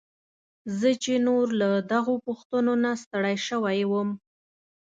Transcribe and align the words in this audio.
زه 0.79 0.89
چې 1.03 1.13
نور 1.27 1.45
له 1.61 1.69
دغو 1.91 2.13
پوښتنو 2.25 2.73
نه 2.83 2.91
ستړی 3.03 3.35
شوی 3.47 3.79
وم. 3.91 4.09